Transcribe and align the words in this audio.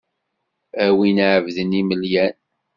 A 0.83 0.85
win 0.97 1.23
iɛebḏen 1.25 1.77
imelyan. 1.81 2.35